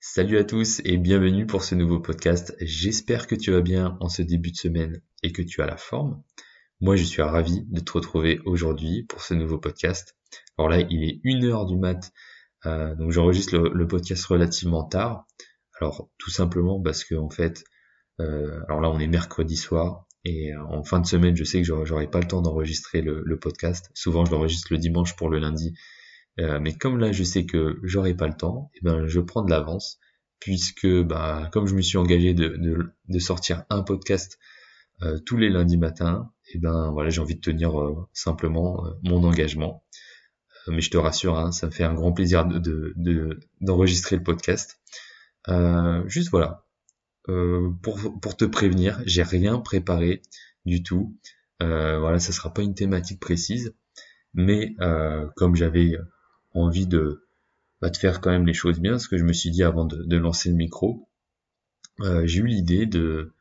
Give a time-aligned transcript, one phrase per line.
[0.00, 2.54] Salut à tous et bienvenue pour ce nouveau podcast.
[2.60, 5.76] J'espère que tu vas bien en ce début de semaine et que tu as la
[5.76, 6.22] forme.
[6.80, 10.16] Moi, je suis ravi de te retrouver aujourd'hui pour ce nouveau podcast.
[10.56, 12.12] Alors là, il est 1h du mat,
[12.64, 15.26] euh, donc j'enregistre le, podcast relativement tard.
[15.80, 17.64] Alors tout simplement parce que en fait,
[18.20, 21.60] euh, alors là, on est mercredi soir et euh, en fin de semaine, je sais
[21.60, 23.90] que j'aurai pas le temps d'enregistrer le, le, podcast.
[23.94, 25.74] Souvent, je l'enregistre le dimanche pour le lundi
[26.40, 29.20] euh, mais comme là, je sais que j'aurai pas le temps, et eh ben, je
[29.20, 29.98] prends de l'avance,
[30.40, 34.38] puisque bah, comme je me suis engagé de, de, de sortir un podcast
[35.02, 38.84] euh, tous les lundis matins, et eh ben voilà, j'ai envie de tenir euh, simplement
[39.02, 39.84] mon engagement.
[40.68, 42.94] mais je te rassure, hein, ça me fait un grand plaisir de
[43.60, 44.80] d'enregistrer le podcast.
[46.06, 46.66] juste voilà,
[47.26, 50.22] pour, pour te prévenir, j'ai rien préparé
[50.66, 51.16] du tout.
[51.60, 53.74] voilà, ça sera pas une thématique précise,
[54.34, 54.74] mais
[55.36, 55.96] comme j'avais
[56.54, 57.28] envie de,
[57.80, 59.84] bah, de faire quand même les choses bien, ce que je me suis dit avant
[59.84, 61.08] de, lancer le micro,
[62.00, 63.32] euh, j'ai eu l'idée de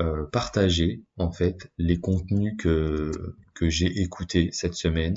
[0.00, 3.10] euh, partager en fait les contenus que,
[3.54, 5.16] que j'ai écoutés cette semaine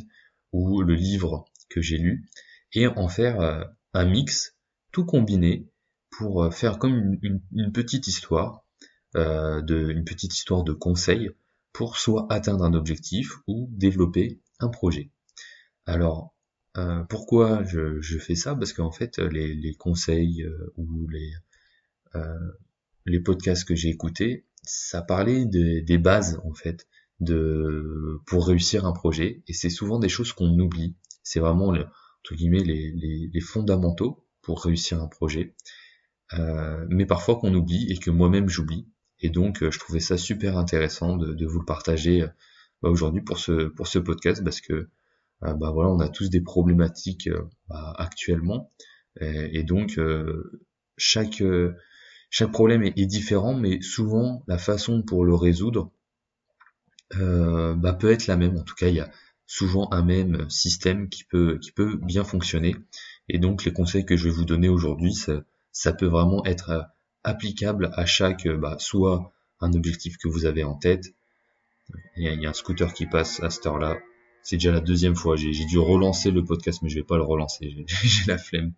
[0.52, 2.28] ou le livre que j'ai lu
[2.74, 3.64] et en faire euh,
[3.94, 4.56] un mix
[4.92, 5.68] tout combiné
[6.10, 8.64] pour faire comme une, une, petite histoire
[9.16, 11.32] de une petite histoire de conseils
[11.72, 15.12] pour soit atteindre un objectif ou développer un projet.
[15.88, 16.33] Alors
[16.78, 18.56] euh, pourquoi je, je, fais ça?
[18.56, 21.34] Parce qu'en fait, les, les conseils euh, ou les,
[22.16, 22.52] euh,
[23.06, 26.88] les podcasts que j'ai écoutés, ça parlait des bases en fait
[27.20, 30.96] de pour réussir un projet, et c'est souvent des choses qu'on oublie.
[31.22, 31.82] C'est vraiment le,
[32.22, 35.56] entre guillemets les, les, les, fondamentaux pour réussir un projet,
[36.90, 38.88] mais parfois qu'on oublie et que moi-même j'oublie.
[39.20, 42.26] Et donc, je trouvais ça super intéressant de, de vous le partager
[42.82, 44.90] bah, aujourd'hui pour ce pour ce podcast parce que euh,
[45.44, 48.72] bah voilà, on a tous des problématiques euh, bah, actuellement,
[49.20, 50.60] et, donc euh,
[50.98, 51.44] chaque
[52.30, 55.92] chaque problème est, différent, mais souvent la façon pour le résoudre
[57.12, 58.58] bah, peut être la même.
[58.58, 59.12] En tout cas, il y a
[59.46, 62.76] souvent un même système qui peut qui peut bien fonctionner.
[63.30, 66.88] Et donc les conseils que je vais vous donner aujourd'hui, ça, peut vraiment être
[67.24, 71.14] applicable à chaque, bah, soit un objectif que vous avez en tête.
[72.18, 73.98] Il y a, il y a un scooter qui passe à cette heure-là.
[74.44, 75.36] C'est déjà la deuxième fois.
[75.38, 77.74] J'ai dû relancer le podcast, mais je vais pas le relancer.
[78.04, 78.74] J'ai la flemme.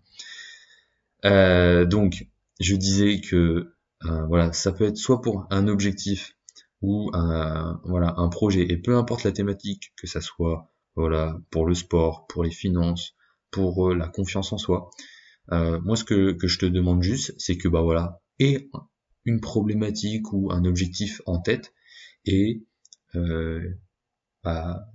[1.25, 2.27] Euh, donc,
[2.59, 3.73] je disais que
[4.05, 6.37] euh, voilà, ça peut être soit pour un objectif
[6.81, 11.65] ou un voilà un projet, et peu importe la thématique, que ça soit voilà pour
[11.65, 13.15] le sport, pour les finances,
[13.49, 14.91] pour euh, la confiance en soi.
[15.49, 18.69] moi, ce que, que je te demande juste, c'est que bah voilà, et
[19.25, 21.73] une problématique ou un objectif en tête
[22.25, 22.63] et
[24.43, 24.85] bah,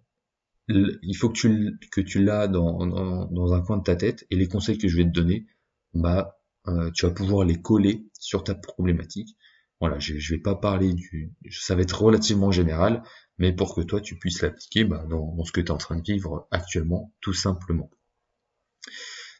[1.02, 4.88] il faut que tu, l'as dans, un coin de ta tête et les conseils que
[4.88, 5.46] je vais te donner,
[5.94, 9.36] bah, euh, tu vas pouvoir les coller sur ta problématique.
[9.80, 13.02] Voilà, je, je vais pas parler du, ça va être relativement général,
[13.38, 15.96] mais pour que toi tu puisses l'appliquer bah, dans, ce que tu es en train
[15.96, 17.90] de vivre actuellement, tout simplement.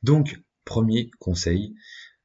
[0.03, 1.75] Donc, premier conseil,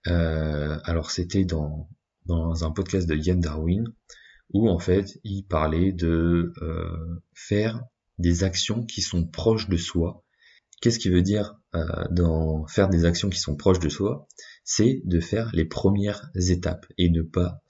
[0.08, 1.90] euh, alors c'était dans,
[2.30, 3.94] un podcast de Ian Darwin,
[4.54, 7.84] où en fait il parlait de euh, faire
[8.18, 10.24] des actions qui sont proches de soi.
[10.82, 14.28] Qu'est-ce qui veut dire euh, dans faire des actions qui sont proches de soi?
[14.64, 17.62] C'est de faire les premières étapes et ne pas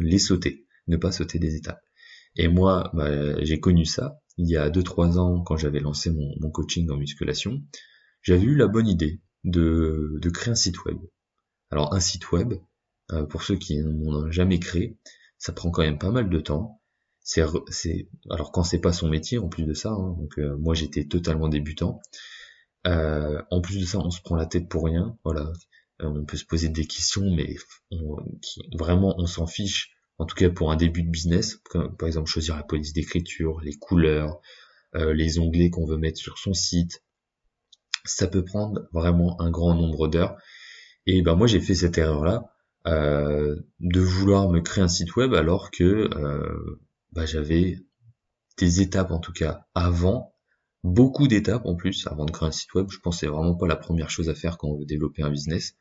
[0.00, 1.82] les sauter, ne pas sauter des étapes.
[2.36, 6.50] Et moi, bah, j'ai connu ça il y a 2-3 ans quand j'avais lancé mon,
[6.50, 7.60] coaching en musculation.
[8.22, 10.96] J'avais eu la bonne idée de, de créer un site web.
[11.70, 12.54] Alors un site web,
[13.12, 14.96] euh, pour ceux qui n'en ont jamais créé,
[15.38, 16.77] ça prend quand même pas mal de temps
[17.28, 20.74] c'est alors quand c'est pas son métier en plus de ça hein, donc euh, moi
[20.74, 22.00] j'étais totalement débutant.
[22.86, 25.52] Euh, en plus de ça on se prend la tête pour rien voilà.
[26.00, 27.56] Euh, on peut se poser des questions mais
[28.78, 29.90] vraiment on s'en fiche.
[30.16, 31.60] En tout cas pour un début de business
[31.98, 34.40] par exemple choisir la police d'écriture les couleurs
[34.94, 37.04] les onglets qu'on veut mettre sur son site
[38.06, 40.36] ça peut prendre vraiment un grand nombre d'heures.
[41.04, 42.54] Et ben moi j'ai fait cette erreur là
[42.86, 46.08] de vouloir me créer un site web alors que
[47.12, 47.78] bah, j'avais
[48.58, 50.34] des étapes en tout cas avant,
[50.84, 52.88] beaucoup d'étapes en plus avant de créer un site web.
[52.90, 55.74] Je pensais vraiment pas la première chose à faire quand on veut développer un business.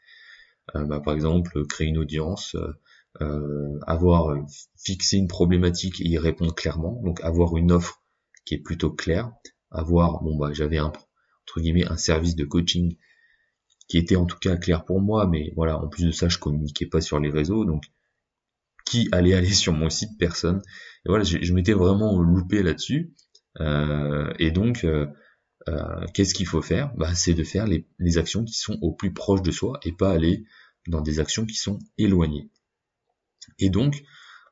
[0.75, 2.73] Euh, bah, par exemple, créer une audience, euh,
[3.21, 4.35] euh avoir
[4.77, 8.03] fixé une problématique et y répondre clairement, donc avoir une offre
[8.45, 9.31] qui est plutôt claire,
[9.71, 12.97] avoir bon bah j'avais un entre guillemets un service de coaching
[13.87, 16.37] qui était en tout cas clair pour moi, mais voilà, en plus de ça, je
[16.37, 17.85] communiquais pas sur les réseaux, donc
[18.89, 20.61] qui allait aller sur mon site Personne.
[21.05, 23.13] Et voilà, je, m'étais vraiment loupé là-dessus.
[23.59, 25.07] Euh, et donc, euh,
[25.67, 26.93] euh, qu'est-ce qu'il faut faire?
[26.95, 30.11] Bah, C'est de faire les, actions qui sont au plus proche de soi et pas
[30.11, 30.45] aller
[30.87, 32.49] dans des actions qui sont éloignées.
[33.59, 34.03] Et donc,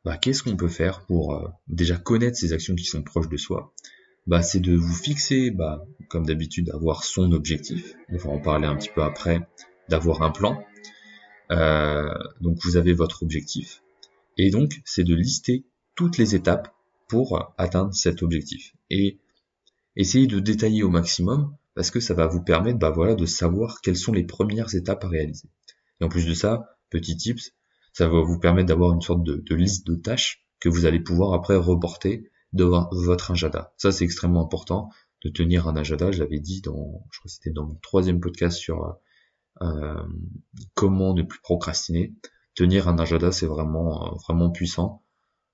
[0.04, 3.38] bah, qu'est-ce qu'on peut faire pour euh, déjà connaître ces actions qui sont proches de
[3.38, 3.74] soi?
[4.28, 7.94] Bah, C'est de vous fixer, bah, comme d'habitude, d'avoir son objectif.
[8.10, 9.48] On va en parler un petit peu après,
[9.90, 10.64] d'avoir un plan.
[11.52, 13.84] Euh, donc vous avez votre objectif.
[14.38, 15.66] Et donc, c'est de lister
[15.96, 16.74] toutes les étapes
[17.08, 18.76] pour atteindre cet objectif.
[18.90, 19.20] Et
[19.96, 23.82] essayez de détailler au maximum parce que ça va vous permettre bah voilà, de savoir
[23.82, 25.50] quelles sont les premières étapes à réaliser.
[26.00, 27.54] Et en plus de ça, petit tips,
[27.94, 31.34] ça va vous permettre d'avoir une sorte de, liste de tâches que vous allez pouvoir
[31.34, 33.74] après reporter devant votre agenda.
[33.78, 34.90] Ça, c'est extrêmement important
[35.24, 36.12] de tenir un agenda.
[36.12, 38.98] Je l'avais dit dans, je crois que c'était dans mon troisième podcast sur
[39.62, 40.04] euh,
[40.74, 42.14] comment ne plus procrastiner.
[42.56, 45.04] Tenir un agenda, c'est vraiment, vraiment puissant.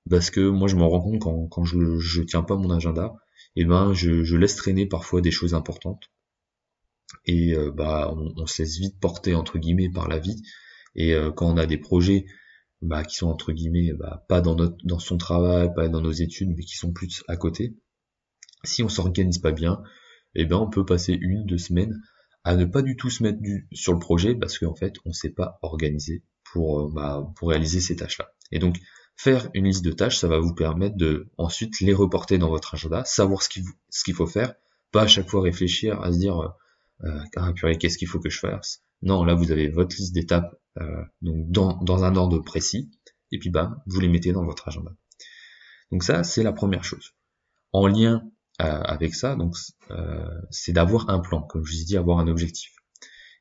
[0.10, 3.16] Parce que moi, je me rends compte quand, quand je, je tiens pas mon agenda,
[3.56, 6.12] eh ben je, laisse traîner parfois des choses importantes.
[7.26, 10.42] Et euh, bah on, se laisse vite porter entre guillemets par la vie.
[10.96, 12.26] Et euh, quand on a des projets
[12.82, 16.12] bah, qui sont entre guillemets bah, pas dans notre dans son travail pas dans nos
[16.12, 17.76] études mais qui sont plus à côté
[18.64, 19.84] si on s'organise pas bien
[20.36, 22.02] eh ben on peut passer une deux semaines
[22.44, 25.14] à ne pas du tout se mettre du, sur le projet parce qu'en fait on
[25.14, 28.78] s'est pas organisé pour euh, bah, pour réaliser ces tâches là et donc
[29.24, 32.74] Faire une liste de tâches, ça va vous permettre de ensuite les reporter dans votre
[32.74, 34.56] agenda, savoir ce qu'il ce faut faire,
[34.92, 36.56] pas à chaque fois réfléchir à se dire
[37.04, 38.84] euh, ah purée qu'est-ce qu'il faut que je fasse?
[39.04, 42.90] Non, là vous avez votre liste d'étapes euh, donc dans, dans un ordre précis,
[43.32, 44.92] et puis bam, vous les mettez dans votre agenda.
[45.92, 47.14] Donc ça, c'est la première chose.
[47.74, 48.24] En lien
[48.60, 49.56] euh, avec ça, donc
[49.92, 52.72] euh, c'est d'avoir un plan, comme je vous ai dit, avoir un objectif.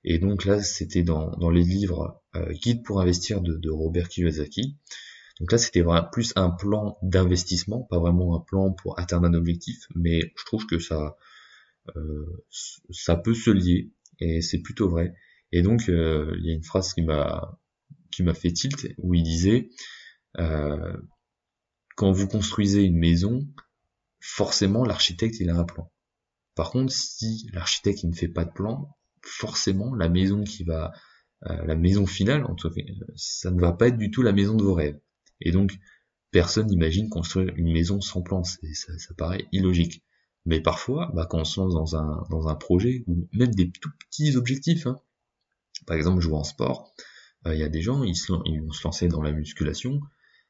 [0.05, 4.08] Et donc là, c'était dans, dans les livres euh, Guide pour investir de, de Robert
[4.08, 4.79] Kiyosaki.
[5.41, 9.35] Donc là, c'était vraiment plus un plan d'investissement, pas vraiment un plan pour atteindre un
[9.35, 11.17] objectif, mais je trouve que ça,
[11.97, 12.44] euh,
[12.91, 15.14] ça peut se lier et c'est plutôt vrai.
[15.52, 17.58] Et donc, euh, il y a une phrase qui m'a
[18.11, 19.70] qui m'a fait tilt où il disait
[20.38, 20.96] euh,
[21.96, 23.46] quand vous construisez une maison,
[24.20, 25.91] forcément l'architecte il a un plan.
[26.55, 30.93] Par contre, si l'architecte ne fait pas de plan, forcément la maison qui va
[31.43, 32.82] la maison finale, en tout cas,
[33.17, 35.00] ça ne va pas être du tout la maison de vos rêves.
[35.40, 35.78] Et donc,
[36.31, 38.58] personne n'imagine construire une maison sans plan, ça,
[38.99, 40.05] ça paraît illogique.
[40.46, 44.37] Mais parfois, bah, quand on se lance dans un, projet, ou même des tout petits
[44.37, 45.00] objectifs, hein,
[45.87, 46.93] par exemple jouer en sport,
[47.46, 50.00] euh, il y a des gens, ils, ils vont se lancer dans la musculation,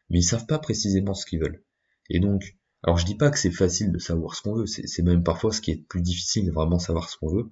[0.08, 1.62] mais ils savent pas précisément ce qu'ils veulent.
[2.08, 5.02] Et donc, alors je dis pas que c'est facile de savoir ce qu'on veut, c'est
[5.02, 7.50] même parfois ce qui est plus difficile vraiment savoir ce qu'on veut,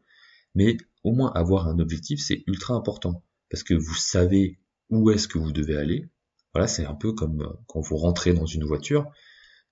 [0.54, 4.58] mais au moins avoir un objectif, c'est ultra important, parce que vous savez
[4.90, 6.08] où est-ce que vous devez aller,
[6.54, 9.10] voilà, c'est un peu comme euh, quand vous rentrez dans une voiture,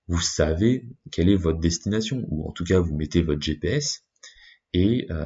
[0.07, 4.05] vous savez quelle est votre destination, ou en tout cas vous mettez votre GPS
[4.73, 5.25] et euh,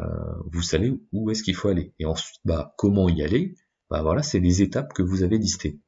[0.52, 1.94] vous savez où est-ce qu'il faut aller.
[2.00, 3.56] Et ensuite, bah, comment y aller?
[3.90, 5.80] Bah voilà, c'est des étapes que vous avez listées.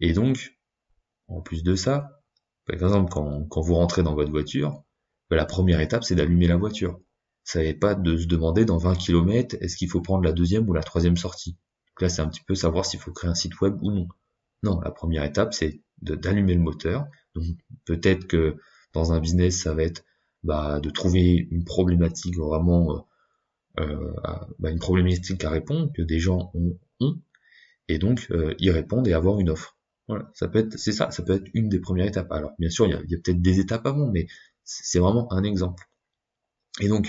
[0.00, 0.56] Et donc,
[1.28, 2.22] en plus de ça,
[2.66, 4.84] par exemple, quand, vous rentrez dans votre voiture,
[5.30, 7.00] bah, la première étape, c'est d'allumer la voiture.
[7.46, 10.68] Ça n'est pas de se demander dans 20 km, est-ce qu'il faut prendre la deuxième
[10.68, 11.52] ou la troisième sortie.
[11.52, 14.08] Donc là, c'est un petit peu savoir s'il faut créer un site web ou non.
[14.64, 17.06] Non, la première étape, c'est d'allumer le moteur.
[17.36, 17.44] Donc
[17.84, 18.56] peut-être que
[18.92, 20.04] dans un business, ça va être
[20.42, 23.06] bah, de trouver une problématique vraiment
[23.78, 24.12] euh, euh
[24.58, 27.20] bah, une problématique à répondre que des gens ont, ont
[27.86, 29.78] et donc euh, y répondre et avoir une offre.
[30.08, 32.32] Voilà, ça peut être, c'est ça, ça peut être une des premières étapes.
[32.32, 34.26] Alors bien sûr, il y a, a peut-être des étapes avant, mais
[34.64, 35.88] c'est vraiment un exemple.
[36.80, 37.08] Et donc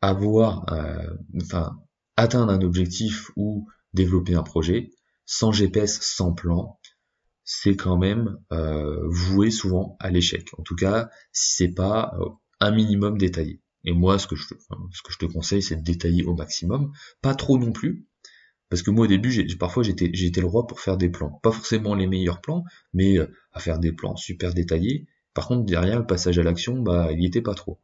[0.00, 1.06] avoir, euh,
[1.42, 1.78] enfin
[2.16, 4.90] atteindre un objectif ou développer un projet,
[5.26, 6.78] sans GPS, sans plan,
[7.44, 10.50] c'est quand même euh, voué souvent à l'échec.
[10.58, 12.28] En tout cas, si c'est pas euh,
[12.60, 13.60] un minimum détaillé.
[13.84, 16.92] Et moi, ce que je, ce que je te conseille, c'est de détailler au maximum,
[17.22, 18.06] pas trop non plus,
[18.68, 21.40] parce que moi au début, j'ai, parfois j'étais, j'étais le roi pour faire des plans,
[21.42, 23.16] pas forcément les meilleurs plans, mais
[23.52, 25.06] à faire des plans super détaillés.
[25.32, 27.80] Par contre, derrière le passage à l'action, bah, il y était pas trop.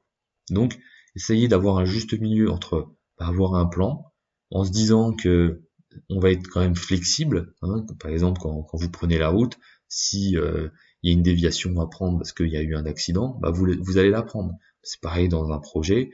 [0.50, 0.78] Donc,
[1.16, 4.12] essayez d'avoir un juste milieu entre bah, avoir un plan,
[4.50, 5.62] en se disant que
[6.10, 7.54] on va être quand même flexible.
[7.62, 7.86] Hein.
[7.98, 9.58] Par exemple, quand, vous prenez la route,
[9.88, 10.68] si euh,
[11.02, 13.50] il y a une déviation à prendre parce qu'il y a eu un accident, bah
[13.50, 14.52] vous, vous allez la prendre.
[14.82, 16.10] C'est pareil dans un projet.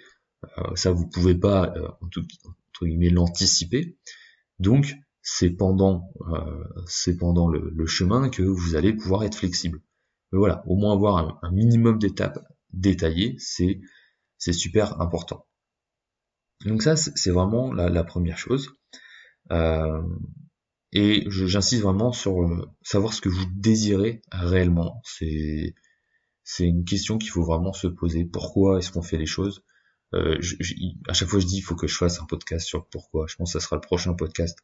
[0.58, 3.96] Euh, ça, vous pouvez pas, euh, entre guillemets, l'anticiper.
[4.60, 6.12] Donc, c'est pendant,
[6.86, 9.80] c'est pendant le, chemin que vous allez pouvoir être flexible.
[10.32, 12.40] Mais voilà, au moins avoir un, minimum d'étapes
[12.72, 13.80] détaillées, c'est
[14.42, 15.46] c'est super important.
[16.64, 18.70] Donc ça, c'est vraiment la première chose.
[19.52, 20.02] Euh,
[20.90, 25.00] et j'insiste vraiment sur euh, savoir ce que vous désirez réellement.
[25.04, 25.74] C'est
[26.58, 28.24] une question qu'il faut vraiment se poser.
[28.24, 29.64] Pourquoi est-ce qu'on fait les choses?
[30.12, 30.40] Euh,
[31.06, 33.26] À chaque fois, je dis il faut que je fasse un podcast sur pourquoi.
[33.28, 34.58] Je pense que ça sera le prochain podcast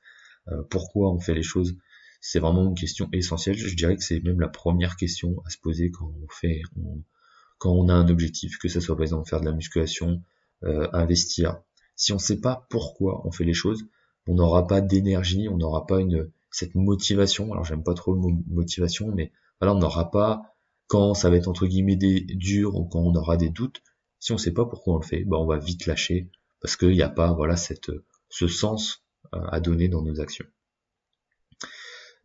[0.70, 1.76] pourquoi on fait les choses,
[2.20, 3.56] c'est vraiment une question essentielle.
[3.56, 6.62] Je dirais que c'est même la première question à se poser quand on fait,
[7.58, 10.22] quand on a un objectif, que ce soit par exemple faire de la musculation,
[10.62, 11.60] investir.
[11.94, 13.84] Si on ne sait pas pourquoi on fait les choses,
[14.26, 15.98] on n'aura pas d'énergie, on n'aura pas
[16.50, 17.52] cette motivation.
[17.52, 20.54] Alors j'aime pas trop le mot motivation, mais voilà, on n'aura pas
[20.86, 23.82] quand ça va être entre guillemets des, dur ou quand on aura des doutes.
[24.20, 26.90] Si on sait pas pourquoi on le fait, bah on va vite lâcher parce qu'il
[26.90, 27.90] n'y a pas voilà cette
[28.28, 30.46] ce sens euh, à donner dans nos actions.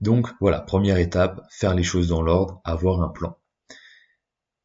[0.01, 3.37] Donc voilà, première étape, faire les choses dans l'ordre, avoir un plan.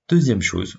[0.09, 0.79] Deuxième chose,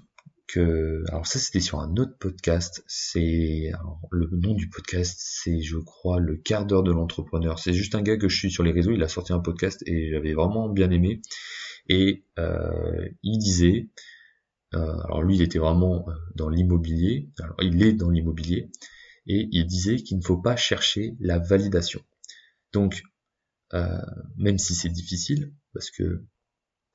[0.57, 3.71] alors ça c'était sur un autre podcast, c'est
[4.09, 7.59] le nom du podcast c'est je crois le quart d'heure de l'entrepreneur.
[7.59, 9.83] C'est juste un gars que je suis sur les réseaux, il a sorti un podcast
[9.85, 11.21] et j'avais vraiment bien aimé
[11.87, 13.89] et euh, il disait
[14.73, 18.71] euh, alors lui il était vraiment euh, dans l'immobilier, alors il est dans l'immobilier
[19.27, 22.01] et il disait qu'il ne faut pas chercher la validation.
[22.73, 23.03] Donc
[24.37, 26.25] même si c'est difficile parce que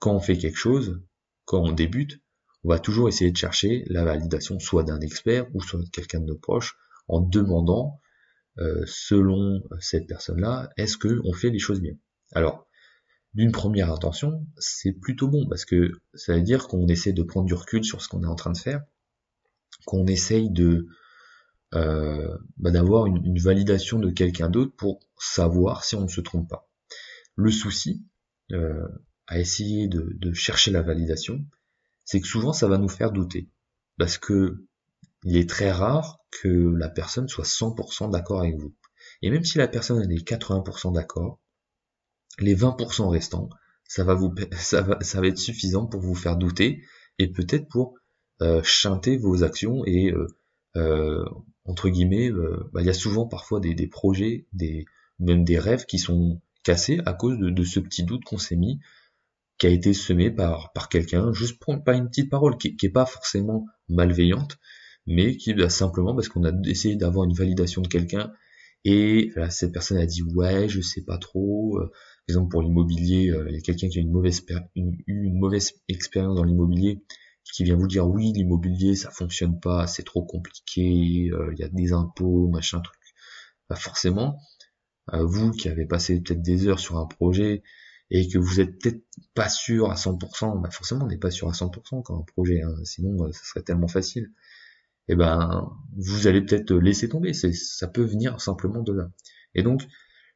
[0.01, 1.01] quand on fait quelque chose,
[1.45, 2.24] quand on débute,
[2.65, 6.21] on va toujours essayer de chercher la validation soit d'un expert ou soit de quelqu'un
[6.21, 6.77] de nos proches
[7.09, 8.01] en demandant,
[8.59, 11.95] euh, selon cette personne-là, est-ce qu'on fait les choses bien
[12.33, 12.67] Alors,
[13.35, 17.47] d'une première intention, c'est plutôt bon parce que ça veut dire qu'on essaie de prendre
[17.47, 18.83] du recul sur ce qu'on est en train de faire,
[19.85, 20.87] qu'on essaye de
[21.75, 26.49] euh, bah, d'avoir une, validation de quelqu'un d'autre pour savoir si on ne se trompe
[26.49, 26.71] pas.
[27.35, 28.07] Le souci
[28.53, 28.87] euh,
[29.27, 31.45] à essayer de chercher la validation,
[32.05, 33.49] c'est que souvent ça va nous faire douter.
[33.99, 34.67] Parce que
[35.25, 38.75] il est très rare que la personne soit 100% d'accord avec vous.
[39.23, 41.41] Et même si la personne est 80% d'accord,
[42.39, 43.49] les 20% restants,
[43.87, 46.83] ça va vous, ça va, ça va être suffisant pour vous faire douter
[47.19, 47.95] et peut-être pour
[48.43, 50.27] euh, chanter vos actions et euh,
[50.77, 51.25] euh,
[51.65, 54.85] entre guillemets, euh, bah, il y a souvent parfois des, des, projets, des
[55.19, 58.57] même des rêves qui sont cassés à cause de, de ce petit doute qu'on s'est
[58.57, 58.81] mis
[59.65, 62.85] qui a été semé par, par quelqu'un, juste pour pas une petite parole, qui, qui
[62.85, 64.59] est pas forcément malveillante,
[65.07, 68.31] mais qui bah, simplement parce qu'on a essayé d'avoir une validation de quelqu'un
[68.85, 73.31] et cette personne a dit ouais je sais pas trop euh, par exemple pour l'immobilier
[73.31, 74.45] euh, il y a quelqu'un qui a une mauvaise
[74.77, 77.03] une, une mauvaise expérience dans l'immobilier
[77.51, 81.65] qui vient vous dire oui l'immobilier ça fonctionne pas c'est trop compliqué euh, il y
[81.65, 83.01] a des impôts machin truc.
[83.71, 84.39] Bah forcément
[85.11, 87.63] vous qui avez passé peut-être des heures sur un projet
[88.11, 89.03] et que vous êtes peut-être
[89.35, 92.63] pas sûr à 100%, bah forcément on n'est pas sûr à 100% quand un projet,
[92.63, 94.33] hein, sinon euh, ça serait tellement facile.
[95.09, 99.11] Et eh ben vous allez peut-être laisser tomber, ça peut venir simplement de là.
[99.55, 99.87] Et donc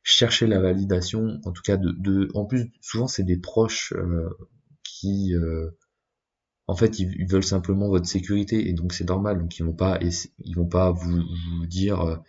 [0.03, 4.29] chercher la validation, en tout cas de, de en plus souvent c'est des proches euh,
[4.83, 5.71] qui euh,
[6.67, 9.99] en fait ils, veulent simplement votre sécurité et donc c'est normal donc ils vont pas
[10.03, 12.21] ils vont pas vous, vous dire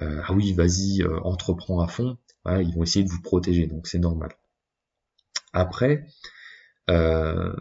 [0.00, 3.98] ah oui vas-y entreprends à fond voilà, ils vont essayer de vous protéger donc c'est
[3.98, 4.34] normal
[5.54, 6.06] après,
[6.90, 7.54] euh,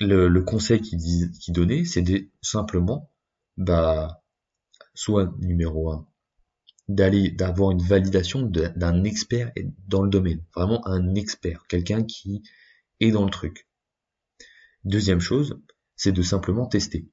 [0.00, 0.98] le, conseil qu'il
[1.30, 2.04] qui donnait, c'est
[2.42, 3.10] simplement,
[3.56, 4.22] bah,
[4.94, 6.06] soit numéro un,
[6.88, 9.52] d'aller d'avoir une validation d'un expert
[9.86, 12.42] dans le domaine, vraiment un expert, quelqu'un qui
[13.00, 13.68] est dans le truc.
[14.84, 15.60] Deuxième chose,
[15.96, 17.08] c'est de simplement tester.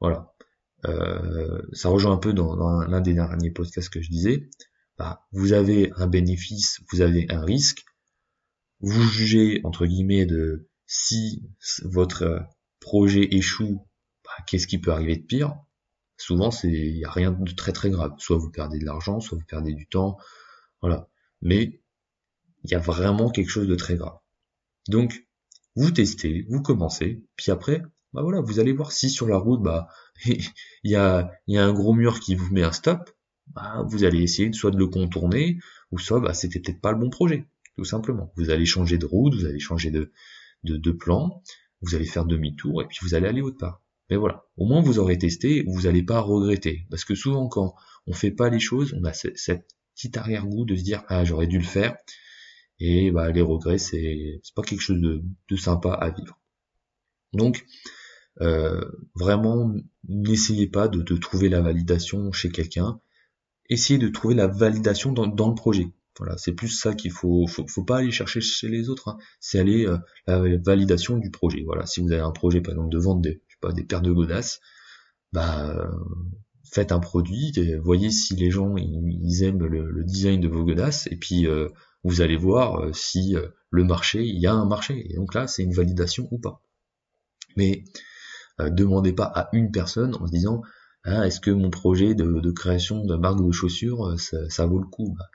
[0.00, 0.32] Voilà.
[0.86, 4.48] Euh, ça rejoint un peu dans, dans l'un des derniers podcasts que je disais.
[4.98, 7.84] Bah, vous avez un bénéfice, vous avez un risque
[8.80, 11.42] vous jugez entre guillemets de si
[11.82, 12.46] votre
[12.80, 13.86] projet échoue,
[14.24, 15.56] bah, qu'est-ce qui peut arriver de pire?
[16.16, 18.12] Souvent, c'est il y a rien de très très grave.
[18.18, 20.18] Soit vous perdez de l'argent, soit vous perdez du temps,
[20.80, 21.08] voilà.
[21.42, 21.80] Mais
[22.64, 24.18] il y a vraiment quelque chose de très grave.
[24.88, 25.26] Donc,
[25.76, 29.62] vous testez, vous commencez, puis après, bah voilà, vous allez voir si sur la route,
[29.62, 29.88] bah
[30.24, 30.44] il
[30.84, 33.10] y a, y a un gros mur qui vous met un stop,
[33.48, 35.58] bah vous allez essayer soit de le contourner,
[35.90, 38.32] ou soit bah c'était peut-être pas le bon projet tout simplement.
[38.36, 41.42] Vous allez changer de route, vous allez changer de, plan,
[41.80, 43.82] vous allez faire demi-tour et puis vous allez aller autre part.
[44.10, 46.86] Mais voilà, au moins vous aurez testé, vous n'allez pas regretter.
[46.90, 47.74] Parce que souvent quand
[48.06, 51.46] on fait pas les choses, on a cette petit arrière-goût de se dire ah j'aurais
[51.46, 51.96] dû le faire.
[52.80, 56.38] Et bah les regrets c'est pas quelque chose de, de sympa à vivre.
[57.32, 57.66] Donc
[58.40, 59.72] euh, vraiment
[60.08, 63.00] n'essayez pas de, trouver la validation chez quelqu'un.
[63.70, 65.88] Essayez de trouver la validation dans le projet.
[66.18, 69.08] Voilà, c'est plus ça qu'il faut, faut, faut pas aller chercher chez les autres.
[69.08, 69.18] Hein.
[69.40, 71.62] C'est aller euh, la validation du projet.
[71.64, 73.84] Voilà, si vous avez un projet par exemple de vendre des, je sais pas, des
[73.84, 74.60] paires de godasses,
[75.32, 75.90] bah
[76.72, 77.52] faites un produit,
[77.82, 81.68] voyez si les gens ils, aiment le, design de vos godasses, et puis euh,
[82.04, 83.36] vous allez voir euh, si
[83.70, 85.06] le marché, il y a un marché.
[85.10, 86.62] Et donc là, c'est une validation ou pas.
[87.56, 87.84] Mais
[88.58, 90.62] demandez pas à une personne en se disant
[91.04, 95.14] ah, est-ce que mon projet de, création de marque de chaussures, ça, vaut le coup?
[95.18, 95.26] Bah,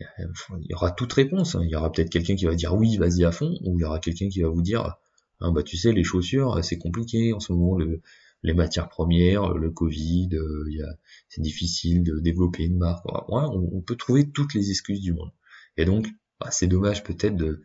[0.00, 1.54] il y aura toute réponse.
[1.54, 1.62] Hein.
[1.64, 3.84] Il y aura peut-être quelqu'un qui va dire oui, vas-y à fond, ou il y
[3.84, 4.96] aura quelqu'un qui va vous dire
[5.40, 8.00] ah, bah tu sais les chaussures c'est compliqué en ce moment le,
[8.42, 10.86] les matières premières, le Covid, euh,
[11.28, 13.04] c'est difficile de développer une marque.
[13.28, 15.32] on, peut trouver toutes les excuses du monde.
[15.76, 16.08] Et donc
[16.40, 17.62] bah, c'est dommage peut-être de,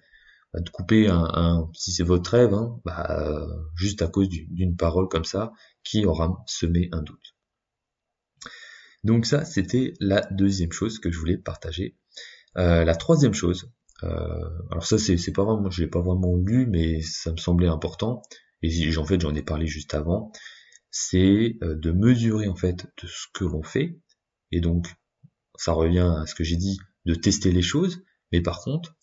[0.53, 3.45] bah, de couper un, si c'est votre rêve, hein, bah,
[3.75, 5.51] juste à cause d'une parole comme ça
[5.83, 7.36] qui aura semé un doute.
[9.03, 11.96] Donc ça, c'était la deuxième chose que je voulais partager.
[12.58, 13.72] Euh, la troisième chose,
[14.03, 17.68] euh, alors ça c'est pas vraiment, je l'ai pas vraiment lu, mais ça me semblait
[17.68, 18.22] important.
[18.62, 20.32] Et en fait j'en ai parlé juste avant.
[20.91, 24.00] C'est euh, de mesurer en fait de ce que l'on fait.
[24.51, 24.88] Et donc
[25.56, 28.01] ça revient à ce que j'ai dit, de tester les choses.
[28.32, 28.96] Mais par contre,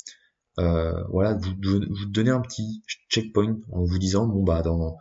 [0.59, 4.97] euh, voilà, vous, vous donner un petit checkpoint en vous disant bon bah dans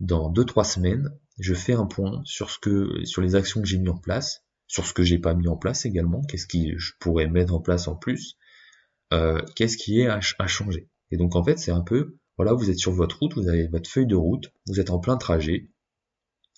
[0.00, 3.68] dans deux trois semaines, je fais un point sur ce que sur les actions que
[3.68, 6.72] j'ai mis en place, sur ce que j'ai pas mis en place également, qu'est-ce qui
[6.76, 8.36] je pourrais mettre en place en plus,
[9.12, 10.88] euh, qu'est-ce qui est à, changer.
[11.10, 13.66] Et donc en fait c'est un peu voilà, vous êtes sur votre route, vous avez
[13.68, 15.70] votre feuille de route, vous êtes en plein trajet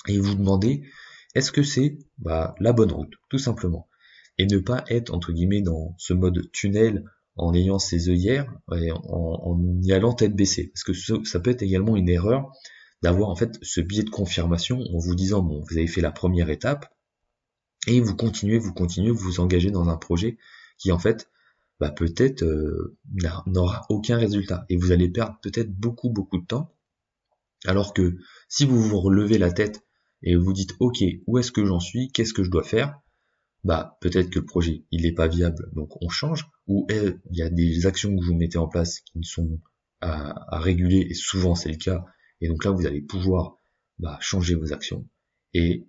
[0.08, 0.82] et vous demandez
[1.35, 3.88] est-ce que c'est bah, la bonne route, tout simplement.
[4.38, 7.04] Et ne pas être entre guillemets dans ce mode tunnel
[7.37, 10.73] en ayant ses œillères et en, y allant tête baissée.
[10.73, 12.50] Parce que ça peut être également une erreur
[13.02, 16.10] d'avoir en fait ce biais de confirmation en vous disant bon vous avez fait la
[16.10, 16.92] première étape
[17.86, 20.36] et vous continuez, vous continuez, vous vous engagez dans un projet
[20.78, 21.30] qui en fait
[21.80, 22.98] bah, peut-être euh,
[23.46, 26.74] n'aura aucun résultat et vous allez perdre peut-être beaucoup beaucoup de temps.
[27.64, 29.84] Alors que si vous vous relevez la tête
[30.22, 33.00] et vous dites ok où est-ce que j'en suis, qu'est-ce que je dois faire,
[33.62, 36.48] bah peut-être que le projet il n'est pas viable donc on change.
[36.66, 39.60] Ou eh, il y a des actions que vous mettez en place qui ne sont
[40.00, 42.04] à réguler et souvent c'est le cas
[42.40, 43.57] et donc là, vous allez pouvoir
[43.99, 45.07] bah, changer vos actions.
[45.54, 45.87] Et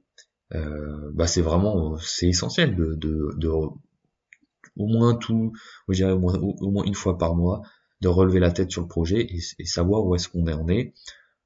[0.56, 5.54] euh, bah, c'est vraiment, c'est essentiel de, de, de, au moins tout,
[5.90, 7.62] je dirais au moins, une fois par mois,
[8.02, 10.94] de relever la tête sur le projet et, savoir où est-ce qu'on en est.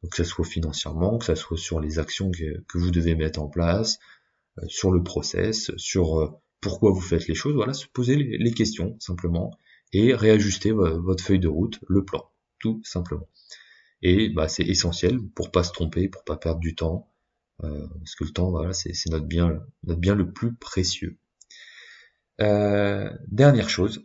[0.01, 3.15] Donc, que ce soit financièrement, que ce soit sur les actions que, que vous devez
[3.15, 3.99] mettre en place,
[4.59, 6.29] euh, sur le process, sur euh,
[6.61, 7.55] pourquoi vous faites les choses.
[7.55, 9.57] Voilà, se poser les, les questions simplement
[9.91, 13.27] et réajuster votre feuille de route, le plan, tout simplement.
[14.03, 17.09] Et bah, c'est essentiel pour pas se tromper, pour pas perdre du temps,
[17.63, 21.17] euh, parce que le temps, voilà, c'est notre bien, notre bien le plus précieux.
[22.41, 24.03] Euh, dernière chose,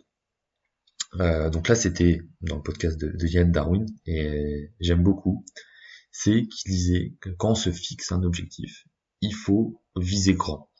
[1.18, 5.44] euh, donc là c'était dans le podcast de, de Yann Darwin et j'aime beaucoup,
[6.12, 8.86] c'est qu'il disait que quand on se fixe un objectif,
[9.20, 10.70] il faut viser grand.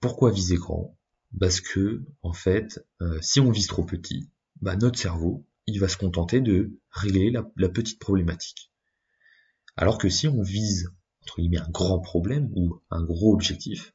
[0.00, 0.98] Pourquoi viser grand?
[1.38, 2.84] Parce que en fait,
[3.20, 4.30] si on vise trop petit,
[4.62, 8.72] bah, notre cerveau il va se contenter de régler la, petite problématique.
[9.76, 10.90] Alors que si on vise,
[11.22, 13.92] entre guillemets, un grand problème ou un gros objectif,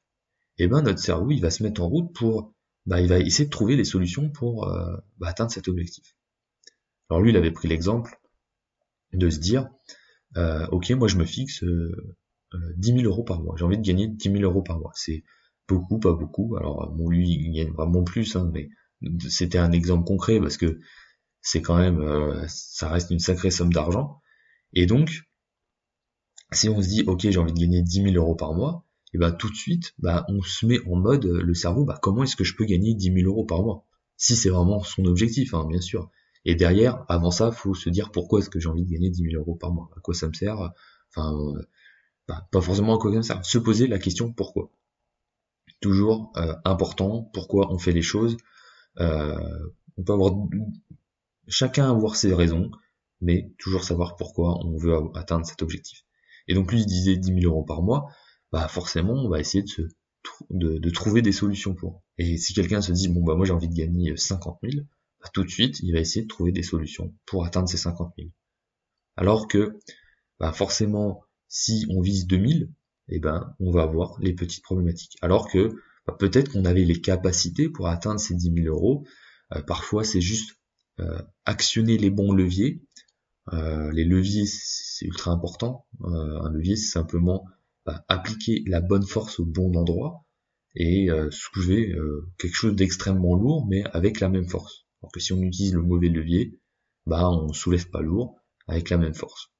[0.58, 2.54] eh ben notre cerveau, il va se mettre en route pour,
[2.86, 6.16] bah, il va essayer de trouver les solutions pour euh, bah, atteindre cet objectif.
[7.10, 8.20] Alors lui, il avait pris l'exemple
[9.14, 9.70] de se dire,
[10.38, 12.16] euh, ok, moi je me fixe euh,
[12.78, 13.56] 10 000 euros par mois.
[13.58, 14.92] J'ai envie de gagner 10 000 euros par mois.
[14.96, 15.24] C'est
[15.68, 16.56] beaucoup, pas beaucoup.
[16.58, 18.70] Alors bon, lui, il gagne vraiment plus, hein, mais
[19.30, 20.80] c'était un exemple concret parce que
[21.42, 24.22] c'est quand même, euh, ça reste une sacrée somme d'argent.
[24.74, 25.24] Et donc,
[26.52, 29.18] si on se dit, ok, j'ai envie de gagner 10 000 euros par mois, et
[29.18, 32.24] ben tout de suite, bah, on se met en mode, euh, le cerveau, bah, comment
[32.24, 33.86] est-ce que je peux gagner 10 000 euros par mois?
[34.18, 36.10] Si c'est vraiment son objectif, hein, bien sûr.
[36.46, 39.24] Et derrière, avant ça, faut se dire pourquoi est-ce que j'ai envie de gagner 10
[39.32, 39.90] 000 euros par mois?
[39.98, 40.72] À quoi ça me sert?
[41.10, 41.62] Enfin, euh,
[42.28, 43.46] bah, pas forcément à quoi ça me sert.
[43.46, 44.72] Se poser la question pourquoi?
[45.82, 46.32] Toujours
[46.64, 48.38] important, pourquoi on fait les choses.
[48.98, 50.32] on peut avoir
[51.52, 52.72] chacun avoir ses raisons,
[53.20, 56.04] mais toujours savoir pourquoi on veut atteindre cet objectif.
[56.48, 58.08] Et donc lui il disait 10 000 euros par mois,
[58.52, 59.64] bah forcément on va essayer
[60.50, 62.04] de, trouver des solutions pour.
[62.18, 64.84] Et si quelqu'un se dit bon bah moi j'ai envie de gagner 50 000,
[65.22, 68.14] bah, tout de suite il va essayer de trouver des solutions pour atteindre ces 50
[68.18, 68.30] 000.
[69.18, 69.78] Alors que
[70.40, 72.72] bah forcément si on vise 2000,
[73.10, 75.18] eh ben on va avoir les petites problématiques.
[75.22, 75.76] Alors que
[76.08, 79.06] bah, peut-être qu'on avait les capacités pour atteindre ces 10 000 euros.
[79.54, 80.61] Euh, parfois c'est juste euh,
[81.46, 82.82] actionner les bons leviers.
[83.54, 85.86] Euh, les leviers, c'est ultra important.
[86.02, 87.46] Euh, un levier, c'est simplement
[87.86, 90.26] bah, appliquer la bonne force au bon endroit
[90.74, 91.94] et soulever
[92.38, 94.86] quelque chose d'extrêmement lourd, mais avec la même force.
[95.02, 96.58] Alors que si on utilise le mauvais levier,
[97.06, 99.52] bah on soulève pas lourd avec la même force.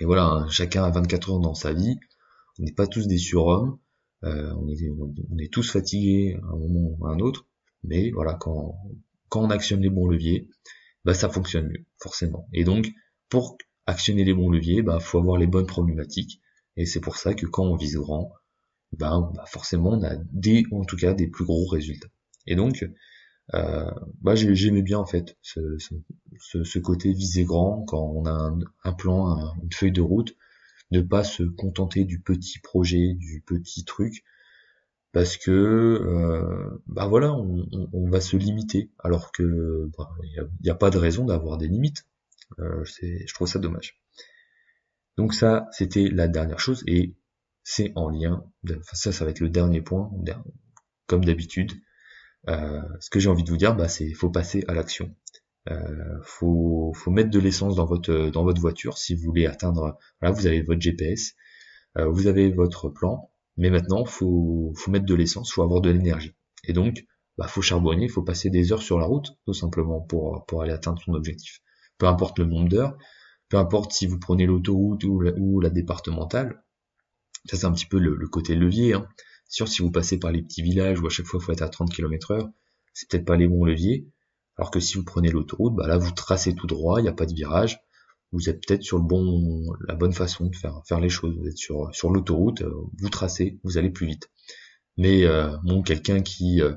[0.00, 1.96] Et voilà, hein, chacun a 24 heures dans sa vie.
[2.58, 3.78] On n'est pas tous des surhommes.
[4.22, 7.46] on, est, on, est, tous fatigués à un moment ou à un autre.
[7.84, 8.74] Mais voilà, quand,
[9.30, 10.48] quand on actionne les bons leviers,
[11.04, 12.48] bah ça fonctionne mieux, forcément.
[12.52, 12.90] Et donc,
[13.30, 16.40] pour actionner les bons leviers, bah faut avoir les bonnes problématiques.
[16.76, 18.32] Et c'est pour ça que quand on vise grand,
[18.92, 22.08] bah, bah forcément on a des, en tout cas, des plus gros résultats.
[22.46, 22.84] Et donc,
[23.54, 23.90] Euh,
[24.22, 25.60] bah, j'aimais bien en fait ce,
[26.38, 28.52] ce, côté viser grand quand on a
[28.84, 30.36] un, plan, une feuille de route,
[30.92, 34.24] ne pas se contenter du petit projet, du petit truc,
[35.12, 40.74] parce que euh, bah voilà, on, va se limiter, alors que bah, il n'y a,
[40.74, 42.06] pas de raison d'avoir des limites.
[42.58, 44.00] Euh, je trouve ça dommage.
[45.16, 47.14] Donc ça, c'était la dernière chose, et
[47.62, 48.44] c'est en lien.
[48.92, 50.10] Ça, ça va être le dernier point,
[51.06, 51.72] comme d'habitude.
[52.48, 55.14] Euh, ce que j'ai envie de vous dire, bah, c'est faut passer à l'action.
[55.68, 59.98] Euh, faut, faut mettre de l'essence dans votre dans votre voiture si vous voulez atteindre.
[60.20, 61.34] Voilà, vous avez votre GPS,
[61.98, 63.29] euh, vous avez votre plan,
[63.60, 66.34] mais maintenant faut faut mettre de l'essence, faut avoir de l'énergie.
[66.64, 67.04] Et donc,
[67.38, 70.72] bah, faut charbonner, faut passer des heures sur la route, tout simplement pour pour aller
[70.72, 71.60] atteindre son objectif.
[71.98, 72.96] Peu importe le nombre d'heures,
[73.50, 76.64] peu importe si vous prenez l'autoroute ou la, départementale.
[77.46, 78.94] Ça c'est un petit peu le, le côté levier.
[78.94, 79.06] Hein
[79.50, 81.62] sûr, si vous passez par les petits villages où à chaque fois il faut être
[81.62, 82.48] à 30 km heure,
[82.94, 84.06] c'est peut-être pas les bons leviers.
[84.56, 87.12] Alors que si vous prenez l'autoroute, bah là vous tracez tout droit, il n'y a
[87.12, 87.80] pas de virage.
[88.32, 91.36] Vous êtes peut-être sur le bon, la bonne façon de faire, faire les choses.
[91.36, 94.30] Vous êtes sur, sur l'autoroute, euh, vous tracez, vous allez plus vite.
[94.96, 96.74] Mais euh, bon, quelqu'un qui, euh,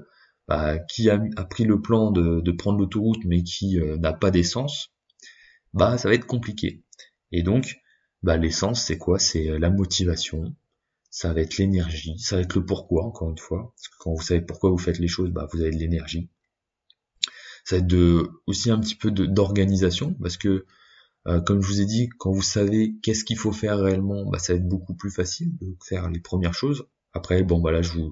[0.47, 4.93] bah, qui a, pris le plan de, de prendre l'autoroute mais qui n'a pas d'essence,
[5.73, 6.83] bah ça va être compliqué.
[7.31, 7.77] Et donc,
[8.23, 9.19] bah, l'essence c'est quoi?
[9.19, 10.55] C'est la motivation,
[11.13, 13.71] ça va être l'énergie, ça va être le pourquoi, encore une fois.
[13.75, 16.27] Parce que quand vous savez pourquoi vous faites les choses, bah, vous avez de l'énergie.
[17.65, 20.65] Ça va être de, aussi un petit peu d'organisation, parce que,
[21.27, 24.39] euh, comme je vous ai dit, quand vous savez qu'est-ce qu'il faut faire réellement, bah,
[24.39, 26.88] ça va être beaucoup plus facile de faire les premières choses.
[27.13, 28.12] Après, bon, bah là, je vous,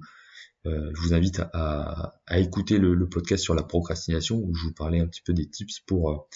[0.65, 4.63] euh, je vous invite à, à, écouter le, le, podcast sur la procrastination, où je
[4.65, 6.28] vous parlais un petit peu des tips pour,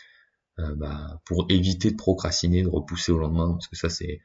[0.59, 4.21] euh, bah, pour éviter de procrastiner, de repousser au lendemain, parce que ça, c'est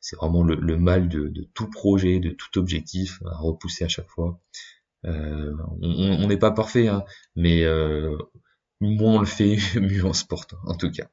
[0.00, 4.40] c'est vraiment le, mal de, tout projet, de tout objectif à repousser à chaque fois.
[5.04, 7.04] Euh, on n'est pas parfait, hein,
[7.36, 8.16] mais euh,
[8.80, 11.08] moins on le fait, mieux on se porte, en tout cas.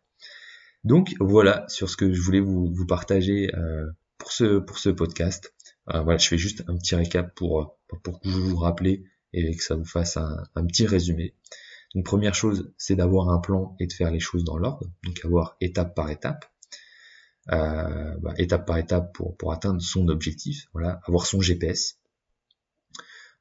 [0.85, 3.85] Donc voilà sur ce que je voulais vous, partager euh,
[4.17, 5.53] pour ce pour ce podcast.
[5.87, 9.03] voilà, je fais juste un petit récap pour pour que vous vous rappelez
[9.35, 11.35] et que ça vous fasse un, petit résumé.
[11.93, 15.23] Donc première chose, c'est d'avoir un plan et de faire les choses dans l'ordre, donc
[15.23, 16.45] avoir étape par étape.
[17.51, 21.99] Euh, bah, étape par étape pour, pour atteindre son objectif, voilà, avoir son GPS.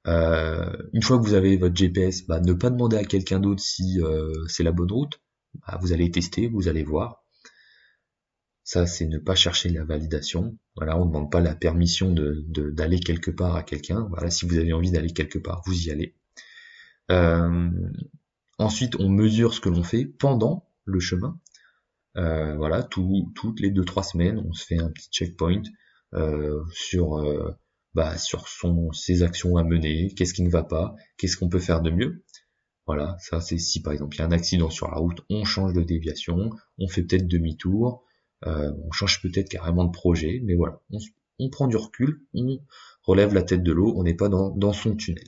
[0.07, 3.63] Euh, une fois que vous avez votre GPS, bah, ne pas demander à quelqu'un d'autre
[3.63, 5.21] si euh, c'est la bonne route.
[5.67, 7.24] Bah, vous allez tester, vous allez voir.
[8.65, 10.59] Ça, c'est ne pas chercher la validation.
[10.77, 14.07] Voilà, on ne demande pas la permission de d'aller quelque part à quelqu'un.
[14.09, 16.15] Voilà, si vous avez envie d'aller quelque part, vous y allez.
[17.11, 17.71] Euh,
[18.59, 21.39] ensuite, on mesure ce que l'on fait pendant le chemin.
[22.17, 25.63] Euh, voilà, tout, toutes les deux trois semaines, on se fait un petit checkpoint
[26.15, 27.23] euh, sur
[27.95, 31.59] bah, sur son ses actions à mener, qu'est-ce qui ne va pas, qu'est-ce qu'on peut
[31.59, 32.25] faire de mieux.
[32.87, 35.45] Voilà, ça c'est si par exemple il y a un accident sur la route, on
[35.45, 38.05] change de déviation, on fait peut-être demi-tour,
[38.45, 40.81] on change peut-être carrément de projet, mais voilà,
[41.39, 42.59] on, prend du recul, on
[43.03, 45.25] relève la tête de l'eau, on n'est pas dans, son tunnel.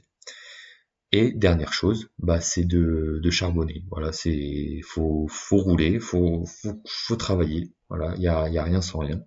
[1.12, 3.84] Et dernière chose, bah c'est de, charbonner.
[3.90, 6.44] Voilà, c'est faut faut rouler, faut
[6.84, 7.72] faut, travailler.
[7.88, 9.22] Voilà, il y a, rien sans rien.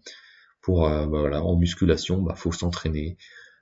[0.62, 3.17] Pour euh, bah, voilà, en musculation, bah faut s'entraîner.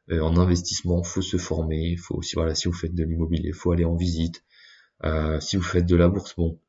[0.09, 1.95] Euh, en investissement, faut se former.
[1.97, 4.43] Faut aussi voilà, si vous faites de l'immobilier, faut aller en visite.
[5.03, 6.59] Euh, si vous faites de la bourse, bon,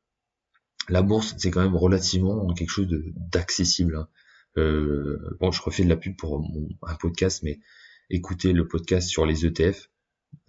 [0.89, 2.87] la bourse c'est quand même relativement quelque chose
[3.31, 3.95] d'accessible.
[3.97, 4.07] Hein.
[5.39, 6.43] bon, je refais de la pub pour
[6.83, 7.59] un podcast, mais
[8.09, 9.89] écoutez le podcast sur les ETF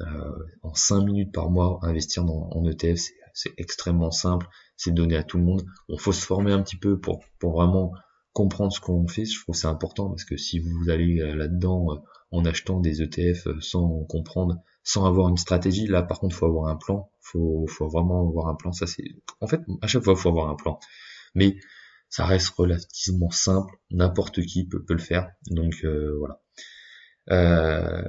[0.01, 3.01] euh, en 5 minutes par mois, investir dans, en ETF,
[3.35, 5.65] c'est extrêmement simple, c'est donné à tout le monde.
[5.89, 7.93] On faut se former un petit peu pour, vraiment
[8.33, 9.25] comprendre ce qu'on fait.
[9.25, 11.97] Je trouve c'est important parce que si vous allez euh, là-dedans euh,
[12.31, 16.69] en achetant des ETF sans comprendre, sans avoir une stratégie, là par contre faut avoir
[16.69, 17.11] un plan.
[17.21, 18.73] Faut, faut vraiment avoir un plan.
[18.73, 19.05] Ça c'est,
[19.41, 20.79] en fait, à chaque fois faut avoir un plan.
[21.35, 21.57] Mais
[22.09, 23.75] ça reste relativement simple.
[23.91, 25.31] N'importe qui peut, peut, le faire.
[25.49, 25.85] Donc
[26.19, 26.41] voilà.
[27.31, 28.03] Euh,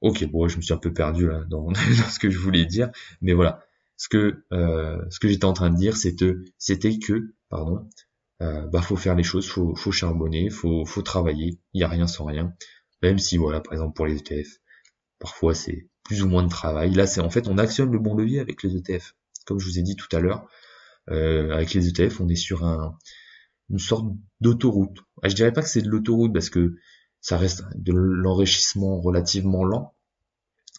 [0.00, 2.90] ok, bon, je me suis un peu perdu là dans, ce que je voulais dire,
[3.20, 3.62] mais voilà.
[3.96, 7.88] Ce que euh, ce que j'étais en train de dire, c'était c'était que, pardon,
[8.42, 11.60] euh, bah faut faire les choses, faut faut charbonner, faut faut travailler.
[11.72, 12.54] Il y a rien sans rien.
[13.02, 14.48] Même si voilà, par exemple pour les ETF,
[15.18, 16.92] parfois c'est plus ou moins de travail.
[16.92, 19.14] Là, c'est en fait on actionne le bon levier avec les ETF.
[19.44, 20.46] Comme je vous ai dit tout à l'heure,
[21.10, 22.96] euh, avec les ETF, on est sur un
[23.68, 24.06] une sorte
[24.40, 24.98] d'autoroute.
[25.22, 26.76] Ah, je dirais pas que c'est de l'autoroute parce que
[27.20, 29.94] ça reste de l'enrichissement relativement lent.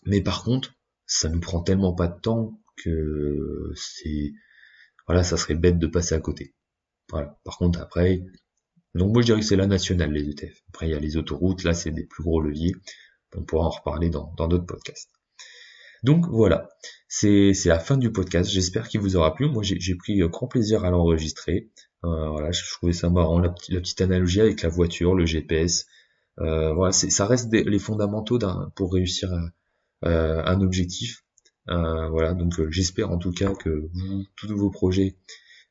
[0.06, 0.74] Mais par contre,
[1.06, 4.32] ça nous prend tellement pas de temps que c'est,
[5.08, 6.56] voilà, ça serait bête de passer à côté.
[7.10, 7.38] Voilà.
[7.44, 8.24] Par contre, après,
[8.96, 10.62] donc moi je dirais que c'est la nationale, les ETF.
[10.70, 12.76] Après, il y a les autoroutes, là, c'est des plus gros leviers.
[13.36, 15.17] On pourra en reparler dans d'autres podcasts.
[16.08, 16.70] Donc voilà,
[17.10, 18.50] c'est la fin du podcast.
[18.50, 19.50] J'espère qu'il vous aura plu.
[19.50, 21.70] Moi, j'ai pris grand plaisir à l'enregistrer.
[22.06, 25.86] Euh, voilà, je trouvais ça marrant, la, petite analogie avec la voiture, le GPS.
[26.40, 28.40] Euh, voilà, ça reste les fondamentaux
[28.74, 29.30] pour réussir
[30.06, 31.26] euh, un objectif.
[31.68, 35.18] Euh, voilà, donc euh, j'espère en tout cas que vous, tous vos projets,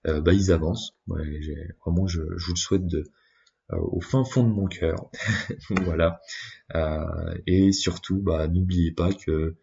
[0.04, 0.98] bah, ils avancent.
[1.06, 2.82] vraiment, je, vous le souhaite
[3.70, 5.10] au fin fond de mon cœur.
[5.70, 6.20] voilà.
[7.46, 9.56] et surtout, bah, n'oubliez pas que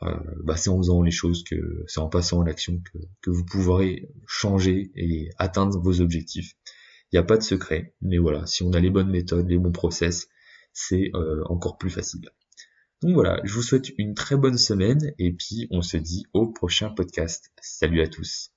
[0.00, 1.44] bah, c'est en faisant les choses
[1.86, 6.54] c'est en passant à l'action que, que, vous pourrez changer et atteindre vos objectifs.
[7.12, 9.58] Il n'y a pas de secret, mais voilà, si on a les bonnes méthodes, les
[9.58, 10.28] bons process,
[10.72, 11.10] c'est
[11.46, 12.30] encore plus facile.
[13.02, 16.46] Donc voilà, je vous souhaite une très bonne semaine et puis on se dit au
[16.46, 17.50] prochain podcast.
[17.60, 18.52] Salut à tous.